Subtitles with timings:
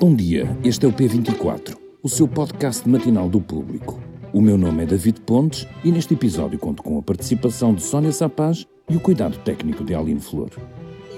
[0.00, 4.00] Bom dia, este é o P24, o seu podcast matinal do público.
[4.32, 8.12] O meu nome é David Pontes e neste episódio conto com a participação de Sónia
[8.12, 10.50] Sapaz e o cuidado técnico de Aline Flor.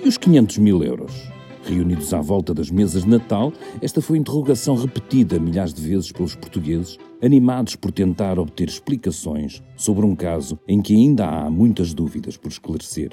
[0.03, 1.12] E os 500 mil euros?
[1.62, 6.35] Reunidos à volta das mesas de Natal, esta foi interrogação repetida milhares de vezes pelos
[6.35, 12.39] portugueses, animados por tentar obter explicações sobre um caso em que ainda há muitas dúvidas
[12.39, 13.11] por esclarecer.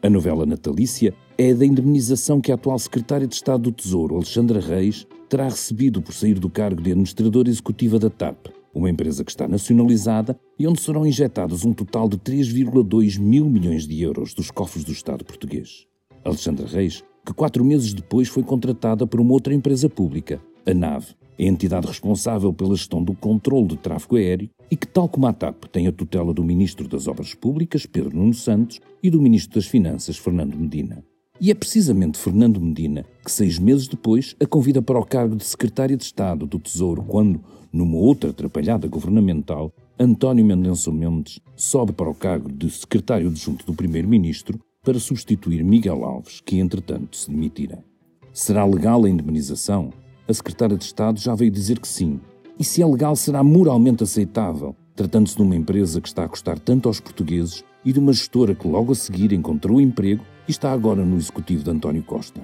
[0.00, 4.60] A novela natalícia é da indemnização que a atual secretária de Estado do Tesouro, Alexandra
[4.60, 9.30] Reis, terá recebido por sair do cargo de administradora executiva da TAP, uma empresa que
[9.32, 14.52] está nacionalizada e onde serão injetados um total de 3,2 mil milhões de euros dos
[14.52, 15.84] cofres do Estado português.
[16.24, 21.06] Alexandra Reis, que quatro meses depois foi contratada por uma outra empresa pública, a NAV,
[21.06, 25.32] a entidade responsável pela gestão do controle de tráfego aéreo e que, tal como a
[25.32, 29.54] TAP, tem a tutela do Ministro das Obras Públicas, Pedro Nuno Santos, e do Ministro
[29.54, 31.04] das Finanças, Fernando Medina.
[31.40, 35.44] E é precisamente Fernando Medina que, seis meses depois, a convida para o cargo de
[35.44, 37.40] Secretária de Estado do Tesouro, quando,
[37.72, 43.74] numa outra atrapalhada governamental, António Mendonça Mendes sobe para o cargo de Secretário Adjunto do
[43.74, 47.84] Primeiro-Ministro para substituir Miguel Alves, que entretanto se demitira.
[48.32, 49.92] Será legal a indemnização?
[50.28, 52.20] A Secretária de Estado já veio dizer que sim.
[52.58, 56.58] E se é legal, será moralmente aceitável, tratando-se de uma empresa que está a custar
[56.58, 60.70] tanto aos portugueses e de uma gestora que logo a seguir encontrou emprego e está
[60.70, 62.42] agora no executivo de António Costa.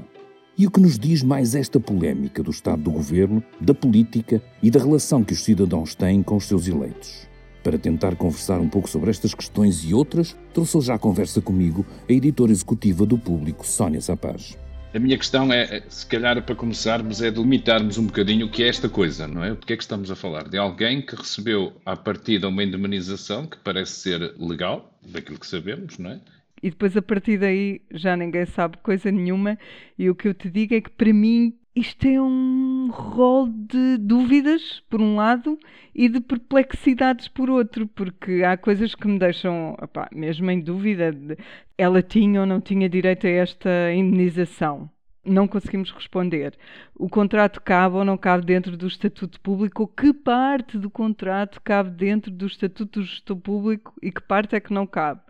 [0.57, 4.71] E o que nos diz mais esta polémica do estado do governo, da política e
[4.71, 7.29] da relação que os cidadãos têm com os seus eleitos?
[7.63, 11.85] Para tentar conversar um pouco sobre estas questões e outras, trouxe já a conversa comigo
[12.09, 14.57] a editora executiva do Público, Sónia Sapaz.
[14.95, 18.69] A minha questão é, se calhar, para começarmos, é delimitarmos um bocadinho o que é
[18.69, 19.51] esta coisa, não é?
[19.51, 20.49] Do que é que estamos a falar?
[20.49, 25.99] De alguém que recebeu à partida uma indemnização que parece ser legal, daquilo que sabemos,
[25.99, 26.21] não é?
[26.63, 29.59] E depois, a partir daí, já ninguém sabe coisa nenhuma.
[29.99, 33.97] E o que eu te digo é que, para mim, isto é um rol de
[33.99, 35.59] dúvidas, por um lado,
[35.95, 39.77] e de perplexidades, por outro, porque há coisas que me deixam,
[40.13, 41.13] mesmo em dúvida.
[41.13, 41.37] De,
[41.79, 44.91] ela tinha ou não tinha direito a esta indenização?
[45.25, 46.55] Não conseguimos responder.
[46.95, 49.87] O contrato cabe ou não cabe dentro do Estatuto Público?
[49.87, 54.61] Que parte do contrato cabe dentro do Estatuto do Gestor Público e que parte é
[54.61, 55.21] que não cabe?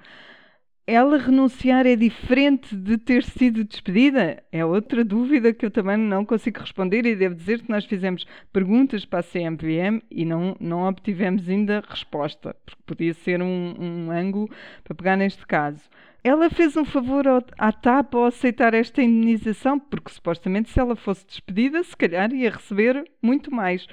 [0.87, 4.43] Ela renunciar é diferente de ter sido despedida?
[4.53, 8.27] É outra dúvida que eu também não consigo responder e devo dizer que nós fizemos
[8.53, 14.11] perguntas para a CMVM e não, não obtivemos ainda resposta, porque podia ser um, um
[14.11, 14.51] ângulo
[14.83, 15.81] para pegar neste caso.
[16.23, 20.97] Ela fez um favor ao, à TAP ao aceitar esta indenização, porque supostamente se ela
[20.97, 23.87] fosse despedida, se calhar ia receber muito mais.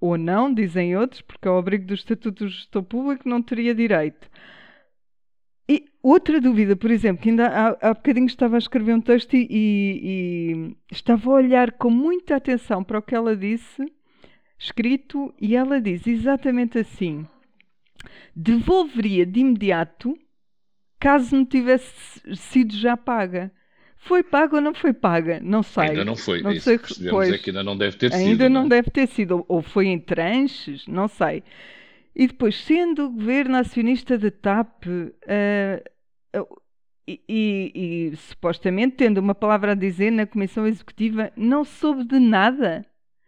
[0.00, 4.28] Ou não, dizem outros, porque ao abrigo do Estatuto do Gestor Público não teria direito.
[5.68, 9.34] E outra dúvida, por exemplo, que ainda há, há bocadinho estava a escrever um texto
[9.34, 13.90] e, e, estava a olhar com muita atenção para o que ela disse,
[14.58, 17.26] escrito, e ela diz exatamente assim:
[18.36, 20.18] devolveria de imediato
[21.04, 23.52] caso não tivesse sido já paga.
[23.96, 25.40] Foi paga ou não foi paga?
[25.42, 25.84] Não sei.
[25.84, 26.42] Ainda não foi.
[26.42, 28.30] Não Isso sei que pois, é que ainda não deve ter ainda sido.
[28.30, 28.70] Ainda não, não é?
[28.70, 29.44] deve ter sido.
[29.48, 31.42] Ou foi em tranches, não sei.
[32.14, 36.60] E depois, sendo o governo acionista da TAP uh,
[37.06, 37.72] e, e,
[38.12, 42.86] e, supostamente tendo uma palavra a dizer na Comissão Executiva, não soube de nada.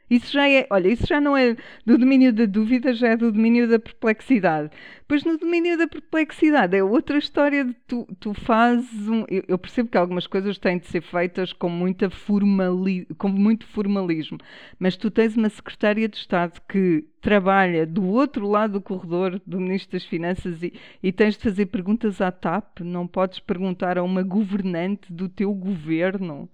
[0.08, 3.32] Isso já é, olha, isso já não é do domínio da dúvida, já é do
[3.32, 4.70] domínio da perplexidade.
[5.08, 9.24] Pois no domínio da perplexidade é outra história de tu, tu fazes um.
[9.28, 13.66] Eu, eu, percebo que algumas coisas têm de ser feitas com, muita formali, com muito
[13.66, 14.38] formalismo,
[14.78, 19.60] mas tu tens uma secretária de Estado que trabalha do outro lado do corredor do
[19.60, 24.04] Ministro das Finanças e, e tens de fazer perguntas à TAP, não podes perguntar a
[24.04, 26.48] uma governante do teu governo.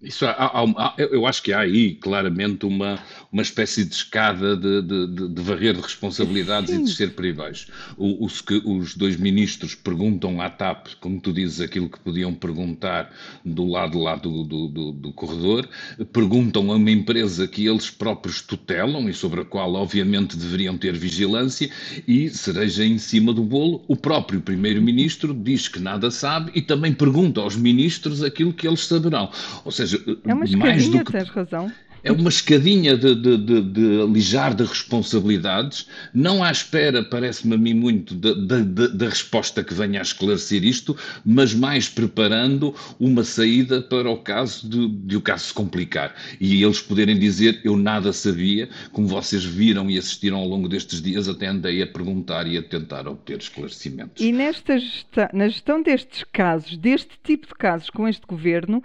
[0.00, 3.00] Isso há, há, há, eu acho que há aí claramente uma,
[3.32, 6.82] uma espécie de escada de, de, de varrer de responsabilidades Sim.
[6.82, 7.66] e de ser baixo.
[7.96, 12.32] O, o, que os dois ministros perguntam à TAP, como tu dizes, aquilo que podiam
[12.32, 13.12] perguntar
[13.44, 15.68] do lado lá do, do, do, do corredor,
[16.12, 20.96] perguntam a uma empresa que eles próprios tutelam e sobre a qual, obviamente, deveriam ter
[20.96, 21.68] vigilância,
[22.06, 26.92] e, cereja em cima do bolo, o próprio primeiro-ministro diz que nada sabe e também
[26.92, 29.30] pergunta aos ministros aquilo que eles saberão.
[29.64, 31.12] Ou seja, seja, é uma mais do que.
[31.12, 31.72] Tens razão.
[32.02, 37.58] É uma escadinha de, de, de, de alijar de responsabilidades, não à espera, parece-me a
[37.58, 44.08] mim muito, da resposta que venha a esclarecer isto, mas mais preparando uma saída para
[44.08, 46.14] o caso de, de, o caso se complicar.
[46.40, 51.02] E eles poderem dizer, eu nada sabia, como vocês viram e assistiram ao longo destes
[51.02, 54.24] dias, até andei a perguntar e a tentar obter esclarecimentos.
[54.24, 58.82] E nesta gestão, na gestão destes casos, deste tipo de casos com este governo,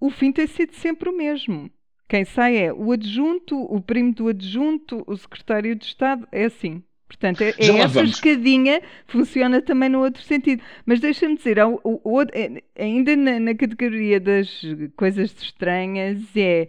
[0.00, 1.70] o fim tem sido sempre o mesmo.
[2.08, 6.82] Quem sai é o adjunto, o primo do adjunto, o secretário de Estado, é assim.
[7.08, 8.10] Portanto, é, é essa vamos.
[8.12, 10.62] escadinha funciona também no outro sentido.
[10.84, 14.62] Mas deixa-me dizer, o, o, o, é, ainda na, na, categoria das
[14.96, 16.68] coisas estranhas, é.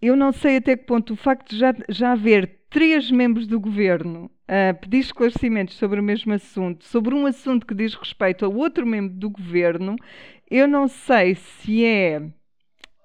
[0.00, 3.58] Eu não sei até que ponto o facto de já, já haver três membros do
[3.58, 8.48] governo a pedir esclarecimentos sobre o mesmo assunto, sobre um assunto que diz respeito a
[8.48, 9.96] outro membro do governo,
[10.50, 12.22] eu não sei se é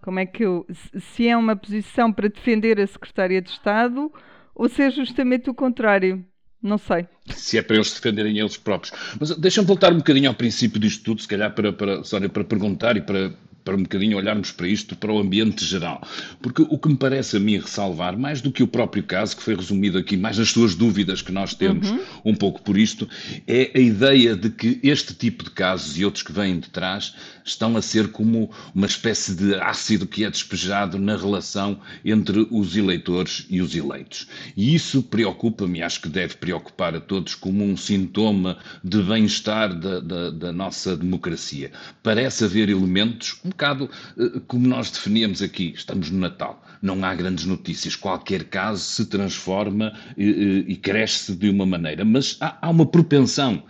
[0.04, 0.68] como é que eu.
[1.00, 4.12] Se é uma posição para defender a Secretária de Estado
[4.54, 6.24] ou se é justamente o contrário.
[6.62, 7.08] Não sei.
[7.28, 8.94] Se é para eles defenderem eles próprios.
[9.20, 12.44] Mas deixa-me voltar um bocadinho ao princípio disto tudo, se calhar para, para, Sónia, para
[12.44, 13.34] perguntar e para,
[13.64, 16.02] para um bocadinho olharmos para isto, para o ambiente geral.
[16.42, 19.44] Porque o que me parece a mim ressalvar, mais do que o próprio caso, que
[19.44, 22.00] foi resumido aqui, mais nas suas dúvidas que nós temos uhum.
[22.26, 23.08] um pouco por isto,
[23.48, 27.16] é a ideia de que este tipo de casos e outros que vêm de trás
[27.46, 32.76] estão a ser como uma espécie de ácido que é despejado na relação entre os
[32.76, 34.28] eleitores e os eleitos.
[34.56, 40.00] E isso preocupa-me, acho que deve preocupar a todos como um sintoma de bem-estar da,
[40.00, 41.72] da, da nossa democracia.
[42.02, 47.46] Parece haver elementos, bocado eh, como nós definíamos aqui, estamos no Natal, não há grandes
[47.46, 52.58] notícias, qualquer caso se transforma e, eh, eh, e cresce de uma maneira, mas há,
[52.62, 53.64] há uma propensão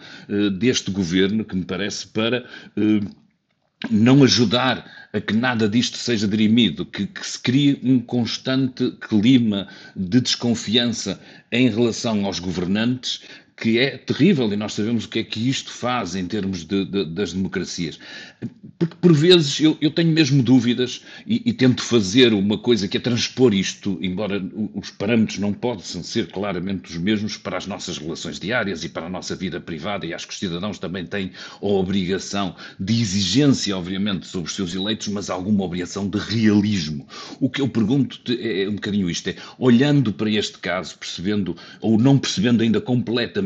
[0.58, 2.46] deste governo que me parece para
[3.90, 9.68] não ajudar a que nada disto seja dirimido, que, que, se crie um constante clima
[9.96, 11.20] de desconfiança
[11.52, 13.22] em relação aos governantes,
[13.56, 16.86] que é terrível e nós sabemos o que é que isto faz em termos de,
[16.86, 18.00] de, das democracias.
[18.80, 22.98] Porque por vezes eu, eu tenho mesmo dúvidas e, e, tento fazer uma coisa que
[22.98, 27.98] é transpor isto, embora os parâmetros não possam ser claramente os mesmos para as nossas
[27.98, 31.32] relações diárias e para a nossa vida privada, e acho que os cidadãos também têm
[31.62, 37.08] a obrigação de exigência, obviamente, sobre os seus eleitos, mas alguma obrigação de realismo.
[37.40, 41.98] O que eu pergunto é, um bocadinho isto: é olhando para este caso, percebendo ou
[41.98, 43.43] não percebendo ainda completamente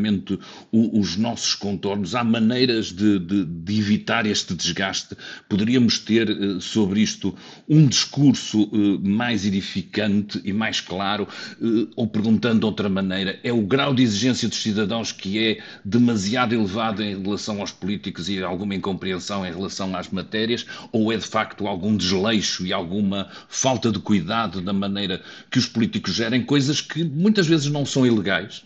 [0.72, 5.16] o, os nossos contornos, há maneiras de, de, de, evitar este desgaste.
[5.50, 7.36] Poderíamos ter uh, sobre isto
[7.68, 11.28] um discurso uh, mais edificante e mais claro,
[11.60, 15.60] uh, ou perguntando de outra maneira, é o grau de exigência dos cidadãos que é
[15.84, 21.18] demasiado elevado em relação aos políticos e alguma incompreensão em relação às matérias, ou é
[21.18, 26.44] de facto algum desleixo e alguma falta de cuidado da maneira que os políticos gerem
[26.44, 28.64] coisas que muitas vezes não são ilegais?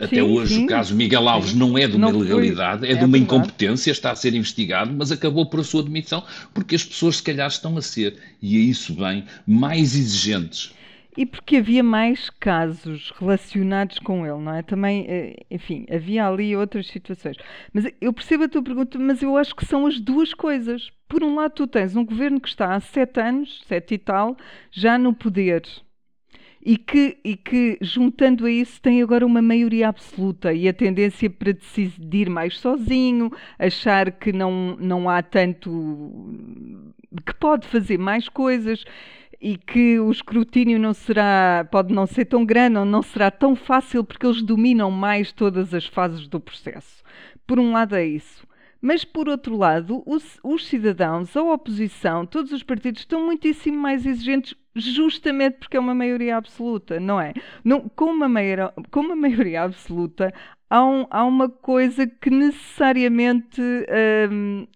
[0.00, 0.64] Até sim, hoje sim.
[0.64, 3.18] o caso Miguel Alves não é de uma não ilegalidade, foi, é, é de uma
[3.18, 6.24] incompetência, está a ser investigado, mas acabou por a sua demissão,
[6.54, 10.72] porque as pessoas se calhar estão a ser, e a isso bem, mais exigentes.
[11.16, 14.62] E porque havia mais casos relacionados com ele, não é?
[14.62, 17.36] Também, eh, enfim, havia ali outras situações.
[17.72, 20.90] Mas eu percebo a tua pergunta, mas eu acho que são as duas coisas.
[21.08, 24.36] Por um lado, tu tens um governo que está há sete anos, sete e tal,
[24.70, 25.62] já no poder
[26.62, 31.30] e que, e que, juntando a isso, tem agora uma maioria absoluta e a tendência
[31.30, 35.70] para decidir mais sozinho, achar que não, não há tanto.
[37.24, 38.84] que pode fazer mais coisas
[39.40, 43.56] e que o escrutínio não será, pode não ser tão grande ou não será tão
[43.56, 47.02] fácil porque eles dominam mais todas as fases do processo.
[47.46, 48.46] Por um lado é isso.
[48.80, 54.06] Mas, por outro lado, os, os, cidadãos, a oposição, todos os partidos estão muitíssimo mais
[54.06, 57.34] exigentes, justamente porque é uma maioria absoluta, não é?
[57.62, 60.32] Não, com, uma maioria, com uma maioria absoluta,
[60.70, 63.60] há, um, há uma coisa que necessariamente
[64.30, 64.66] hum,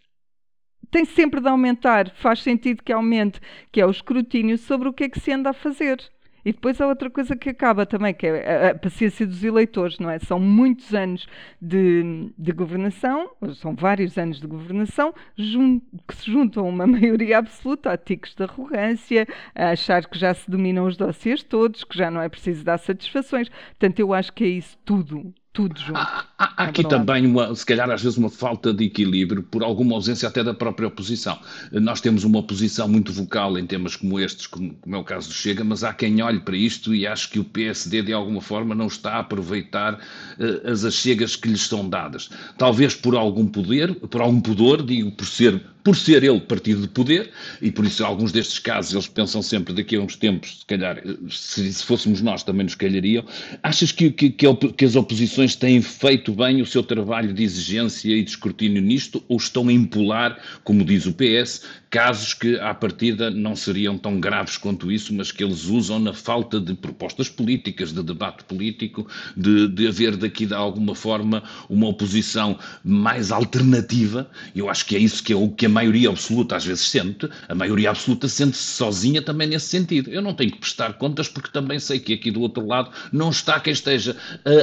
[0.90, 3.40] tem sempre de aumentar, faz sentido que aumente,
[3.72, 5.98] que é o escrutínio sobre o que é que se anda a fazer.
[6.44, 10.10] E depois há outra coisa que acaba também, que é a, paciência dos eleitores, não
[10.10, 10.18] é?
[10.18, 11.26] São muitos anos
[11.60, 17.92] de, de governação, são vários anos de governação, que se juntam a uma maioria absoluta
[17.92, 22.10] a ticos de arrogância, a achar que já se dominam os dossiês todos, que já
[22.10, 23.48] não é preciso dar satisfações.
[23.48, 26.23] Portanto, eu acho que é isso tudo tudo junto.
[26.36, 29.94] Há, há aqui também, uma, se calhar, às vezes, uma falta de equilíbrio por alguma
[29.94, 31.38] ausência até da própria oposição.
[31.70, 35.28] Nós temos uma oposição muito vocal em temas como estes, como, como é o caso
[35.28, 38.40] do Chega, mas há quem olhe para isto e acho que o PSD, de alguma
[38.40, 42.28] forma, não está a aproveitar uh, as achegas que lhes são dadas.
[42.58, 46.88] Talvez por algum poder, por algum pudor, digo, por ser por ser ele partido de
[46.88, 50.66] poder, e por isso alguns destes casos eles pensam sempre daqui a uns tempos, se
[50.66, 53.22] calhar, se, se fôssemos nós também nos calhariam.
[53.62, 58.22] Achas que, que, que, as oposições têm feito bem o seu trabalho de exigência e
[58.22, 63.30] de escrutínio nisto, ou estão a impular, como diz o PS, casos que à partida
[63.30, 67.92] não seriam tão graves quanto isso, mas que eles usam na falta de propostas políticas,
[67.92, 74.28] de debate político, de, de haver daqui de alguma forma uma oposição mais alternativa.
[74.56, 77.28] Eu acho que é isso que é o que a maioria absoluta às vezes sente,
[77.48, 80.10] a maioria absoluta sente-se sozinha também nesse sentido.
[80.10, 83.30] Eu não tenho que prestar contas porque também sei que aqui do outro lado não
[83.30, 84.16] está quem esteja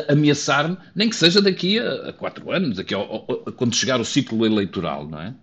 [0.09, 3.99] a ameaçar-me, nem que seja daqui a, a quatro anos, daqui a, a, quando chegar
[3.99, 5.35] o ciclo eleitoral, não é?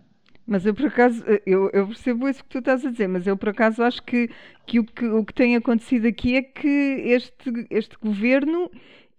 [0.46, 3.37] Mas eu por acaso, eu, eu, percebo isso que tu estás a dizer, mas eu
[3.37, 4.30] por acaso acho que,
[4.66, 8.70] que, o, que o que tem acontecido aqui é que este, este governo,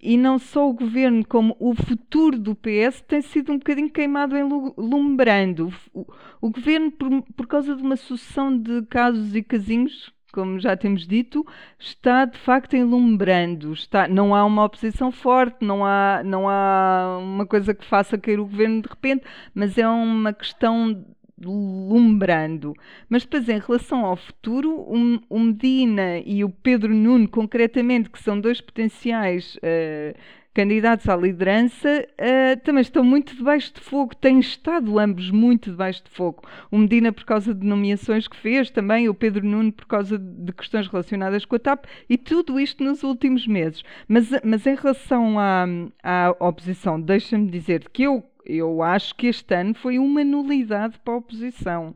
[0.01, 4.37] e não só o governo, como o futuro do PS, tem sido um bocadinho queimado
[4.37, 4.43] em
[4.77, 5.73] lumbrando.
[5.93, 6.05] O,
[6.41, 11.07] o governo, por, por causa de uma sucessão de casos e casinhos, como já temos
[11.07, 11.45] dito,
[11.77, 13.73] está de facto enlumbrando.
[13.73, 18.39] Está, não há uma oposição forte, não há, não há uma coisa que faça cair
[18.39, 21.05] o governo de repente, mas é uma questão
[21.43, 22.73] lumbrando.
[23.07, 24.85] Mas depois, em relação ao futuro,
[25.29, 30.17] o, Medina e o Pedro Nuno, concretamente, que são dois potenciais uh,
[30.53, 36.03] candidatos à liderança, uh, também estão muito debaixo de fogo, têm estado ambos muito debaixo
[36.03, 36.43] de fogo.
[36.69, 40.51] O Medina por causa de nomeações que fez, também o Pedro Nuno por causa de
[40.51, 43.83] questões relacionadas com a TAP, e tudo isto nos últimos meses.
[44.07, 45.65] Mas, mas em relação à,
[46.03, 48.23] à oposição, deixa-me dizer que eu
[48.57, 51.95] eu acho que este ano foi uma nulidade para a oposição.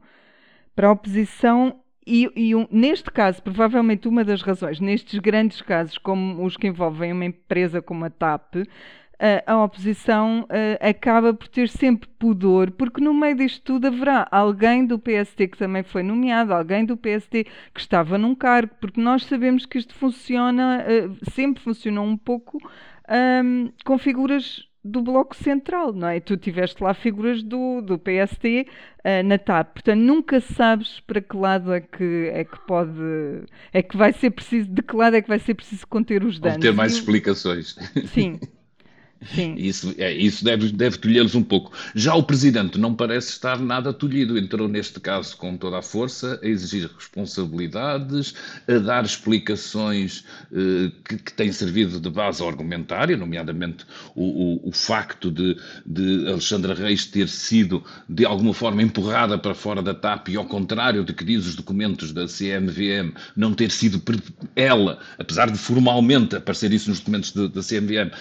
[0.76, 5.98] Para a oposição, e, e um, neste caso, provavelmente uma das razões, nestes grandes casos,
[5.98, 8.56] como os que envolvem uma empresa como a TAP,
[9.46, 14.86] a oposição uh, acaba por ter sempre pudor, porque no meio disto tudo haverá alguém
[14.86, 19.24] do PST que também foi nomeado, alguém do PST que estava num cargo, porque nós
[19.24, 22.58] sabemos que isto funciona, uh, sempre funcionou um pouco
[23.44, 26.20] um, com figuras do Bloco Central, não é?
[26.20, 28.72] Tu tiveste lá figuras do, do PST uh,
[29.04, 32.92] eh, na TAP, portanto nunca sabes para que lado é que, é que pode,
[33.72, 36.40] é que vai ser preciso, de que lado é que vai ser preciso conter os
[36.40, 36.58] danos.
[36.58, 37.76] Ou ter mais explicações.
[38.08, 38.40] Sim.
[39.58, 41.72] Isso, é, isso deve, deve tolhê-los um pouco.
[41.96, 44.38] Já o Presidente não parece estar nada tolhido.
[44.38, 48.34] Entrou neste caso com toda a força, a exigir responsabilidades,
[48.68, 54.72] a dar explicações eh, que, que, têm servido de base argumentária, nomeadamente o, o, o
[54.72, 60.30] facto de, de Alexandra Reis ter sido, de alguma forma, empurrada para fora da TAP
[60.30, 64.02] e, ao contrário de que diz os documentos da CMVM, não ter sido
[64.56, 68.12] ela, apesar de formalmente aparecer isso nos documentos da CMVM,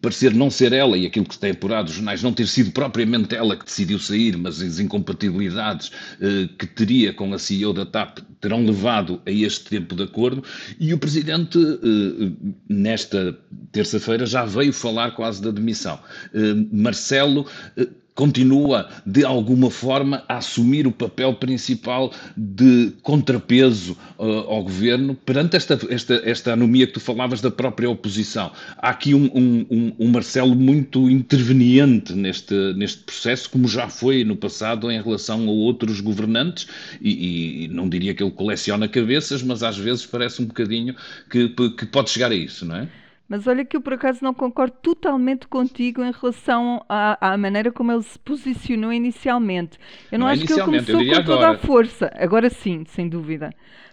[0.00, 2.46] parecer não não ser ela, e aquilo que se tem apurado os jornais, não ter
[2.46, 7.72] sido propriamente ela que decidiu sair, mas as incompatibilidades eh, que teria com a CEO
[7.72, 10.44] da TAP terão levado a este tempo de acordo,
[10.78, 12.30] e o Presidente, eh,
[12.68, 13.36] nesta
[13.72, 15.98] terça-feira, já veio falar quase da demissão.
[16.32, 24.24] Eh, Marcelo eh, continua, de alguma forma, a assumir o papel principal de contrapeso uh,
[24.48, 28.50] ao governo perante esta, esta, esta anomia que tu falavas da própria oposição.
[28.78, 29.30] Há aqui um,
[29.70, 35.46] um, um Marcelo muito interveniente neste, neste processo, como já foi no passado em relação
[35.46, 36.66] a outros governantes,
[37.00, 40.96] e, e não diria que ele coleciona cabeças, mas às vezes parece um bocadinho
[41.30, 42.88] que, que pode chegar a isso, não é?
[43.28, 47.72] Mas olha que eu por acaso não concordo totalmente contigo em relação à, à maneira
[47.72, 49.78] como ele se posicionou inicialmente.
[50.12, 51.50] Eu não, não acho que ele começou com toda agora.
[51.50, 52.12] a força.
[52.14, 53.50] Agora sim, sem dúvida.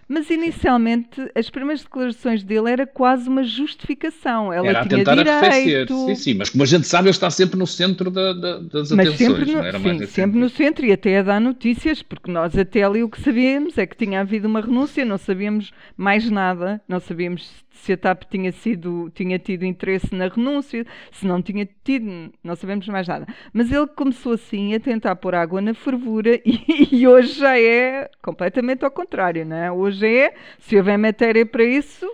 [0.08, 4.52] Mas inicialmente as primeiras declarações dele era quase uma justificação.
[4.52, 5.30] Ela era tinha tentar direito.
[5.30, 5.88] arrefecer.
[5.88, 8.90] Sim, sim, mas como a gente sabe, ele está sempre no centro da, da, das
[8.92, 9.18] mas atenções.
[9.18, 10.38] Sempre no, sim, sempre sentido.
[10.38, 13.86] no centro e até a dar notícias, porque nós até ali o que sabíamos é
[13.86, 18.50] que tinha havido uma renúncia, não sabíamos mais nada, não sabíamos se a TAP tinha,
[18.52, 23.26] sido, tinha tido interesse na renúncia, se não tinha tido, não sabemos mais nada.
[23.52, 28.08] Mas ele começou assim a tentar pôr água na fervura e, e hoje já é
[28.22, 29.70] completamente ao contrário, não é?
[29.70, 32.06] Hoje é, se houver matéria para isso,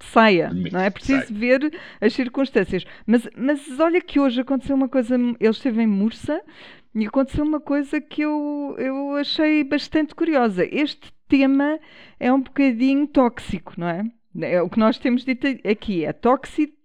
[0.00, 0.90] saia, não é?
[0.90, 1.36] preciso Sai.
[1.36, 2.84] ver as circunstâncias.
[3.06, 6.40] Mas, mas olha que hoje aconteceu uma coisa, ele esteve em Mursa
[6.94, 10.66] e aconteceu uma coisa que eu, eu achei bastante curiosa.
[10.70, 11.78] Este tema
[12.18, 14.04] é um bocadinho tóxico, não é?
[14.40, 16.81] É, o que nós temos dito aqui é tóxico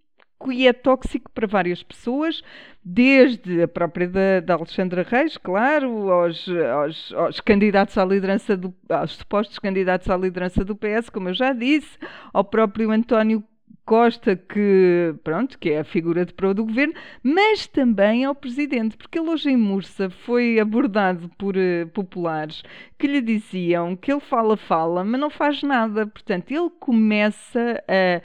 [0.50, 2.42] e é tóxico para várias pessoas,
[2.84, 8.72] desde a própria da, da Alexandra Reis, claro, aos, aos, aos, candidatos à liderança do,
[8.88, 11.98] aos supostos candidatos à liderança do PS, como eu já disse,
[12.32, 13.42] ao próprio António
[13.88, 16.92] Costa, que, pronto, que é a figura de proa do governo,
[17.22, 22.62] mas também ao presidente, porque ele hoje em Mursa foi abordado por uh, populares
[22.98, 26.06] que lhe diziam que ele fala, fala, mas não faz nada.
[26.06, 28.20] Portanto, ele começa a.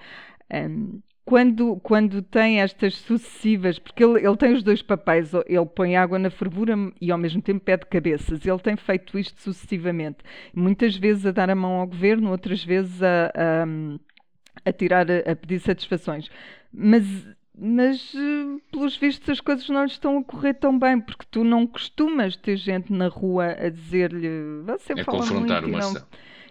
[0.53, 0.67] a
[1.25, 6.19] quando, quando tem estas sucessivas, porque ele, ele tem os dois papéis, ele põe água
[6.19, 10.17] na fervura e ao mesmo tempo pede cabeças, ele tem feito isto sucessivamente,
[10.53, 13.65] muitas vezes a dar a mão ao governo, outras vezes a, a
[14.65, 16.29] a tirar a, a pedir satisfações.
[16.71, 17.05] Mas
[17.55, 18.13] mas
[18.71, 22.35] pelos vistos as coisas não lhe estão a correr tão bem, porque tu não costumas
[22.35, 25.93] ter gente na rua a dizer-lhe você é fala confrontar muito não...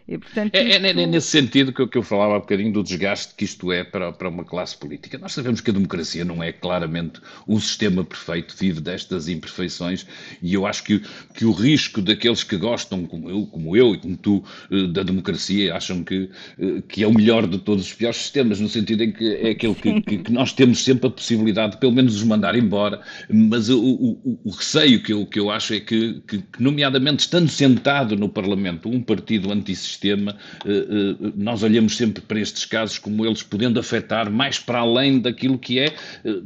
[0.07, 2.73] E, portanto, É, é isto- ne- nesse sentido que eu, que eu falava há bocadinho
[2.73, 5.17] do desgaste que isto é para, para uma classe política.
[5.17, 10.05] Nós sabemos que a democracia não é claramente um sistema perfeito, vive destas imperfeições,
[10.43, 11.01] e eu acho que,
[11.35, 15.03] que o risco daqueles que gostam, como eu, como eu e como tu, eh, da
[15.03, 16.29] democracia, acham que,
[16.59, 19.51] eh, que é o melhor de todos os piores sistemas, no sentido em que é
[19.51, 23.01] aquele que, que- que nós temos sempre a possibilidade de, pelo menos, os mandar embora,
[23.29, 27.21] mas o, o- o- receio que eu, que eu acho é que, que, que, nomeadamente,
[27.21, 30.33] estando sentado no Parlamento um partido antissistema, eh,
[30.67, 35.59] eh, nós olhamos sempre para estes casos como eles podendo afetar mais para além daquilo
[35.59, 36.41] que é eh,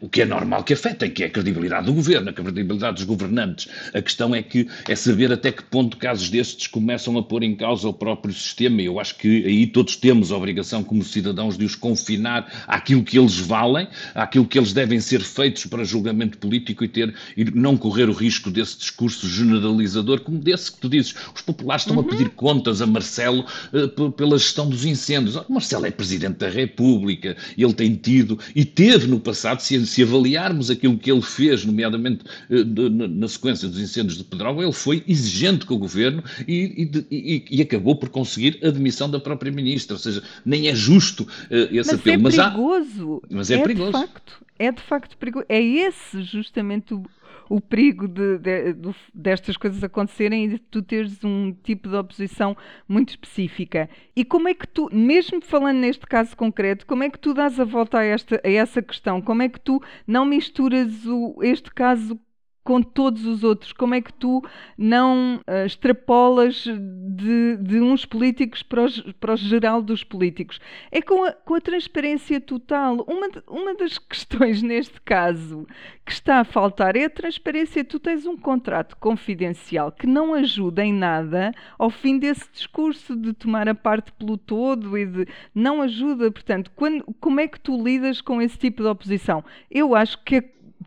[0.00, 3.04] o que é normal que afetem, que é a credibilidade do governo, a credibilidade dos
[3.04, 3.66] governantes.
[3.94, 7.56] A questão é que é saber até que ponto casos destes começam a pôr em
[7.56, 8.82] causa o próprio sistema.
[8.82, 13.18] Eu acho que aí todos temos a obrigação, como cidadãos, de os confinar àquilo que
[13.18, 17.76] eles valem, àquilo que eles devem ser feitos para julgamento político e ter e não
[17.76, 21.14] correr o risco desse discurso generalizador, como desse que tu dizes.
[21.34, 25.36] Os populares estão a pedir contas a Marcelo p- pela gestão dos incêndios.
[25.36, 30.02] Ora, Marcelo é Presidente da República, ele tem tido e teve no passado, se, se
[30.02, 35.02] avaliarmos aquilo que ele fez, nomeadamente eh, na, sequência dos incêndios de Pedrógão, ele foi
[35.06, 39.94] exigente com o governo e, e e- acabou por conseguir a demissão da própria Ministra.
[39.94, 42.14] Ou seja, nem é justo eh, esse Mas apelo.
[42.16, 43.22] é Mas há- perigoso.
[43.30, 43.92] mas é perigoso.
[43.92, 45.46] De facto, é de facto perigoso.
[45.48, 47.02] É esse justamente o,
[47.48, 51.96] o perigo de, de- do- destas coisas acontecerem e de tu teres um tipo de
[51.96, 52.56] oposição
[52.88, 53.88] muito específica.
[54.14, 57.58] E como é que tu, mesmo falando neste caso concreto, como é que tu dás
[57.60, 59.20] a volta a, esta, a essa questão?
[59.20, 62.18] Como é que tu não misturas o- este caso
[62.66, 63.72] com todos os outros?
[63.72, 64.42] Como é que tu
[64.76, 70.60] não ah, extrapolas de, de uns políticos para, os, para o geral dos políticos?
[70.90, 73.04] É com a, com a transparência total.
[73.08, 75.66] Uma, de- uma das questões neste caso
[76.04, 77.84] que está a faltar é a transparência.
[77.84, 83.32] Tu tens um contrato confidencial que não ajuda em nada ao fim desse discurso de
[83.32, 86.30] tomar a parte pelo todo e de não ajuda.
[86.32, 89.44] Portanto, quando, como é que tu lidas com esse tipo de oposição?
[89.70, 90.42] Eu acho que,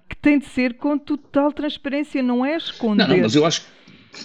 [0.08, 3.08] que tem de ser com total transparência, não é esconder.
[3.08, 3.68] Não, não, mas eu acho que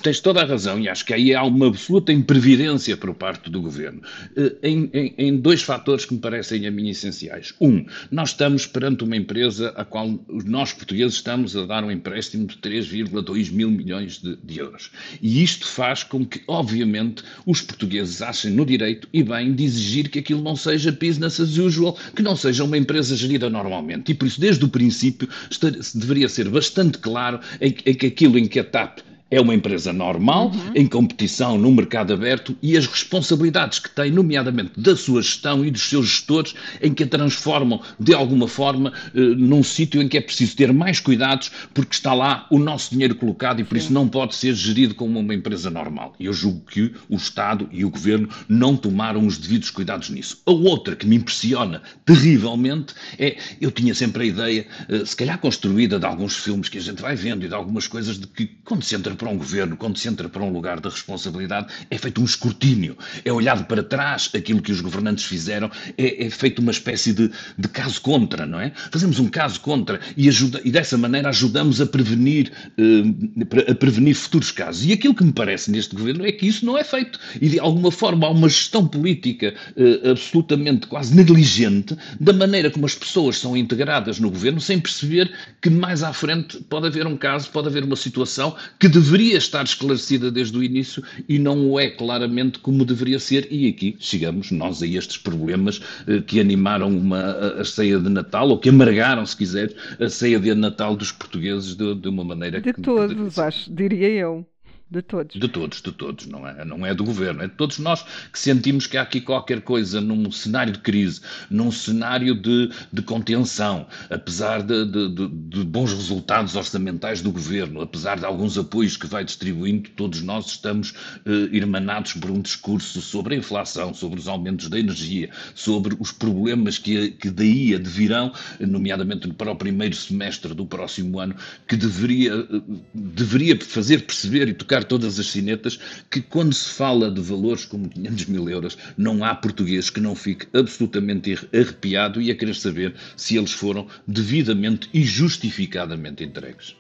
[0.02, 3.60] tens toda a razão e acho que aí há uma absoluta imprevidência por parte do
[3.60, 4.00] governo
[4.36, 7.54] eh, em, em- em dois fatores que me parecem a mim essenciais.
[7.60, 12.46] Um, nós estamos perante uma empresa a qual nós portugueses estamos a dar um empréstimo
[12.46, 14.90] de 3,2 mil milhões de, de euros.
[15.22, 20.08] E isto faz com que, obviamente, os portugueses achem no direito e bem de exigir
[20.08, 24.12] que aquilo não seja business as usual, que não seja uma empresa gerida normalmente.
[24.12, 28.38] E por isso, desde o princípio, esta- deveria ser bastante claro em, em que aquilo
[28.38, 29.00] em que a TAP
[29.34, 34.78] é uma empresa normal, em competição no mercado aberto e as responsabilidades que tem, nomeadamente
[34.78, 39.20] da sua gestão e dos seus gestores, em que a transformam de alguma forma eh,
[39.20, 43.14] num sítio em que é preciso ter mais cuidados porque está lá o nosso dinheiro
[43.16, 46.14] colocado e por isso não pode ser gerido como uma empresa normal.
[46.20, 50.40] Eu julgo que o Estado e o Governo não tomaram os devidos cuidados nisso.
[50.46, 55.38] A outra que me impressiona terrivelmente é, eu tinha sempre a ideia, eh, se calhar
[55.38, 58.46] construída de alguns filmes que a gente vai vendo e de algumas coisas de que
[58.64, 61.96] quando se entra para um governo, quando se entra para um lugar de responsabilidade, é
[61.96, 66.58] feito um escrutínio, é olhado para trás aquilo que os governantes fizeram, é, é feito
[66.58, 68.72] uma espécie de, de caso contra, não é?
[68.92, 74.14] Fazemos um caso contra e, ajuda, e dessa maneira ajudamos a prevenir, eh, a prevenir
[74.14, 74.84] futuros casos.
[74.84, 77.18] E aquilo que me parece neste governo é que isso não é feito.
[77.40, 82.84] E de alguma forma há uma gestão política eh, absolutamente quase negligente da maneira como
[82.84, 85.32] as pessoas são integradas no governo sem perceber
[85.62, 89.64] que mais à frente pode haver um caso, pode haver uma situação que deveria estar
[89.64, 93.46] esclarecida desde o início e não o é claramente como deveria ser.
[93.50, 98.08] E aqui chegamos nós a estes problemas eh, que animaram uma, a, a ceia de
[98.08, 102.24] Natal, ou que amargaram, se quiser, a ceia de Natal dos portugueses de, de uma
[102.24, 104.46] maneira De que todos, acho, diria eu.
[104.94, 105.34] De todos.
[105.40, 108.38] de todos, de todos, não é, não é do governo, é de todos nós que
[108.38, 113.86] sentimos que há aqui qualquer coisa num cenário de crise, num cenário de, de contenção,
[114.08, 119.24] apesar de, de- de- bons resultados orçamentais do governo, apesar de alguns apoios que vai
[119.24, 120.94] distribuindo, todos nós estamos
[121.26, 126.12] eh, irmanados por um discurso sobre a inflação, sobre os aumentos da energia, sobre os
[126.12, 131.34] problemas que, que daí advirão, nomeadamente para o primeiro semestre do próximo ano,
[131.66, 132.62] que deveria, eh,
[132.94, 135.78] deveria fazer perceber e tocar todas as cinetas
[136.10, 140.14] que quando se fala de valores como 500 mil euros, não há português que não
[140.14, 146.76] fique absolutamente arre- arrepiado e a querer saber se eles foram devidamente e justificadamente entregues.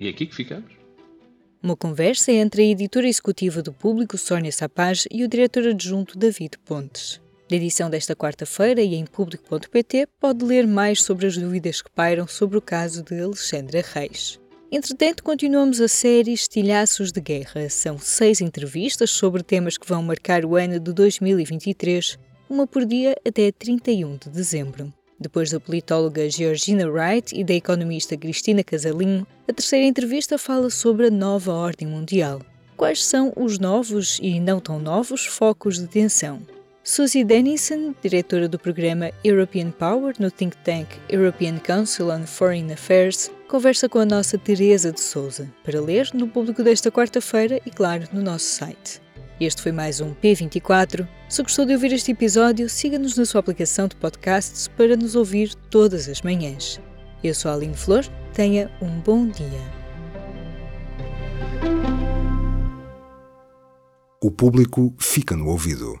[0.00, 0.72] E é aqui que ficamos.
[1.62, 6.58] Uma conversa entre a editora executiva do Público, Sónia Sapaz, e o diretor adjunto David
[6.64, 7.20] Pontes.
[7.50, 12.26] Na edição desta quarta-feira e em público.pt pode ler mais sobre as dúvidas que pairam
[12.26, 14.38] sobre o caso de Alexandra Reis.
[14.76, 17.70] Entretanto, continuamos a série Estilhaços de Guerra.
[17.70, 22.18] São seis entrevistas sobre temas que vão marcar o ano de 2023,
[22.50, 24.92] uma por dia até 31 de dezembro.
[25.16, 31.06] Depois da politóloga Georgina Wright e da economista Cristina Casalinho, a terceira entrevista fala sobre
[31.06, 32.42] a nova ordem mundial.
[32.76, 36.42] Quais são os novos e não tão novos focos de tensão?
[36.86, 43.30] Susie Dennison, diretora do programa European Power no think tank European Council on Foreign Affairs,
[43.48, 48.06] conversa com a nossa Teresa de Souza, para ler no público desta quarta-feira e, claro,
[48.12, 49.00] no nosso site.
[49.40, 51.08] Este foi mais um P24.
[51.26, 55.54] Se gostou de ouvir este episódio, siga-nos na sua aplicação de podcasts para nos ouvir
[55.70, 56.78] todas as manhãs.
[57.22, 59.72] Eu sou a Aline Flor, tenha um bom dia.
[64.22, 65.98] O público fica no ouvido.